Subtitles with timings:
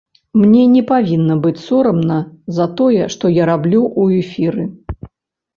[0.43, 2.17] Мне не павінна быць сорамна
[2.61, 4.63] за тое, што я раблю ў эфіры.